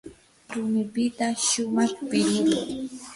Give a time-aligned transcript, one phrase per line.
[0.53, 2.55] rumipita shumaq piruru.